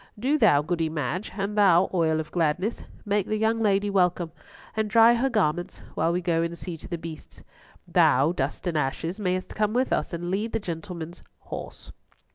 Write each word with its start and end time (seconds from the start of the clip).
Do 0.17 0.39
thou, 0.39 0.63
Goody 0.63 0.89
Madge, 0.89 1.29
and 1.37 1.55
thou, 1.55 1.87
Oil 1.93 2.19
of 2.19 2.31
Gladness, 2.31 2.85
make 3.05 3.27
the 3.27 3.37
young 3.37 3.61
lady 3.61 3.87
welcome, 3.87 4.31
and 4.75 4.89
dry 4.89 5.13
her 5.13 5.29
garments, 5.29 5.83
while 5.93 6.11
we 6.11 6.21
go 6.21 6.41
and 6.41 6.57
see 6.57 6.75
to 6.77 6.87
the 6.87 6.97
beasts. 6.97 7.43
Thou, 7.87 8.31
Dust 8.31 8.65
and 8.65 8.75
Ashes, 8.75 9.19
mayest 9.19 9.53
come 9.53 9.73
with 9.73 9.93
us 9.93 10.11
and 10.11 10.31
lead 10.31 10.53
the 10.53 10.59
gentleman's 10.59 11.21
horse." 11.37 11.91